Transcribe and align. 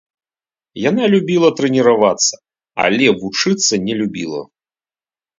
Яна 0.89 1.03
любіла 1.13 1.49
трэніравацца, 1.59 2.33
але 2.85 3.07
вучыцца 3.19 3.73
не 3.85 3.93
любіла. 3.99 4.41